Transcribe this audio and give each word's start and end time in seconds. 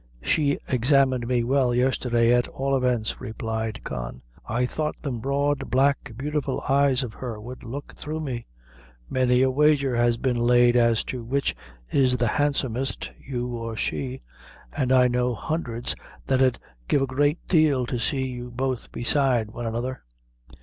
"She 0.23 0.57
examined 0.67 1.27
me 1.27 1.43
well 1.43 1.75
yesterday, 1.75 2.33
at 2.33 2.47
all 2.47 2.75
events," 2.75 3.21
replied 3.21 3.83
Con. 3.83 4.23
"I 4.49 4.65
thought 4.65 4.97
them 5.03 5.19
broad, 5.19 5.69
black, 5.69 6.13
beautiful 6.17 6.59
eyes 6.67 7.03
of 7.03 7.13
hers 7.13 7.37
would 7.39 7.63
look 7.63 7.93
through 7.95 8.19
me. 8.21 8.47
Many 9.11 9.43
a 9.43 9.51
wager 9.51 9.95
has 9.95 10.17
been 10.17 10.37
laid 10.37 10.75
as 10.75 11.03
to 11.03 11.23
which 11.23 11.55
is 11.91 12.17
the 12.17 12.29
handsomest 12.29 13.11
you 13.19 13.49
or 13.49 13.77
she; 13.77 14.21
an' 14.73 14.91
I 14.91 15.07
know 15.07 15.35
hundreds 15.35 15.93
that 16.25 16.41
'ud 16.41 16.57
give 16.87 17.03
a 17.03 17.05
great 17.05 17.37
deal 17.47 17.85
to 17.85 17.99
see 17.99 18.25
you 18.25 18.49
both 18.49 18.91
beside 18.91 19.51
one 19.51 19.67
another." 19.67 20.01